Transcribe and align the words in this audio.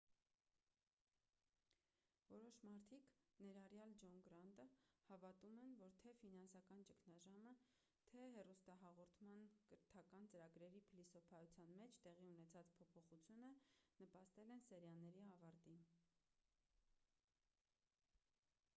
որոշ 2.29 2.55
մարդիկ 2.69 3.09
ներառյալ 3.47 3.91
ջոն 4.03 4.15
գրանտը 4.27 4.65
հավատում 5.09 5.59
են 5.65 5.75
որ 5.81 5.93
թե 6.05 6.13
ֆինանսական 6.21 6.81
ճգնաժամը 6.91 7.53
թե 8.13 8.23
հեռուստահաղորդման 8.37 9.45
կրթական 9.67 10.25
ծրագրերի 10.33 10.81
փիլիսոփայության 10.89 11.77
մեջ 11.83 12.01
տեղի 12.09 12.31
ունեցած 12.37 12.73
փոփոխությունը 12.81 13.51
նպաստել 14.07 14.53
են 14.55 14.65
սերիաների 14.71 15.25
ավարտին 15.37 15.85